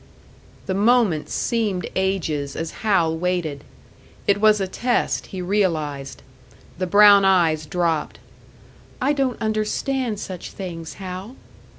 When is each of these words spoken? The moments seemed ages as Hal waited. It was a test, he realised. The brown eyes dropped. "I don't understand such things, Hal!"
The 0.65 0.73
moments 0.73 1.31
seemed 1.31 1.85
ages 1.95 2.55
as 2.55 2.71
Hal 2.81 3.15
waited. 3.15 3.63
It 4.25 4.41
was 4.41 4.59
a 4.59 4.67
test, 4.67 5.27
he 5.27 5.43
realised. 5.43 6.23
The 6.79 6.87
brown 6.87 7.23
eyes 7.23 7.67
dropped. 7.67 8.17
"I 8.99 9.13
don't 9.13 9.39
understand 9.39 10.19
such 10.19 10.53
things, 10.53 10.93
Hal!" 10.95 11.35